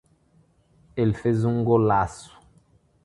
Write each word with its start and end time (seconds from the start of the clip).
ele 0.95 1.13
fez 1.13 1.45
um 1.45 1.63
golaço 1.63 2.35